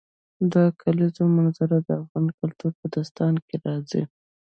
[0.53, 4.03] د کلیزو منظره د افغان کلتور په داستانونو کې راځي.